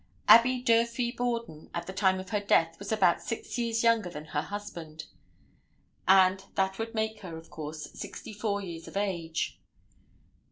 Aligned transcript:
Abby 0.27 0.63
Durfee 0.63 1.11
Borden, 1.11 1.69
at 1.75 1.85
the 1.85 1.93
time 1.93 2.19
of 2.19 2.31
her 2.31 2.39
death, 2.39 2.75
was 2.79 2.91
about 2.91 3.21
six 3.21 3.59
years 3.59 3.83
younger 3.83 4.09
than 4.09 4.25
her 4.25 4.41
husband, 4.41 5.05
and 6.07 6.43
that 6.55 6.79
would 6.79 6.95
make 6.95 7.19
her, 7.19 7.37
of 7.37 7.51
course, 7.51 7.87
sixty 7.93 8.33
four 8.33 8.61
years 8.61 8.87
of 8.87 8.97
age. 8.97 9.61